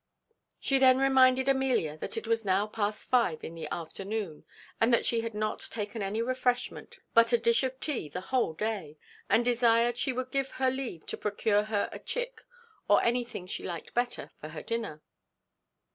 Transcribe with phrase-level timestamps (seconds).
[0.59, 4.45] She then reminded Amelia that it was now past five in the afternoon,
[4.79, 8.53] and that she had not taken any refreshment but a dish of tea the whole
[8.55, 8.97] day,
[9.29, 12.41] and desired she would give her leave to procure her a chick,
[12.87, 15.03] or anything she liked better, for her dinner.